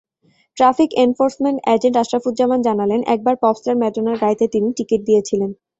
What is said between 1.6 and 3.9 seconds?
agent Ashrafuzzaman জানালেন, একবার pop star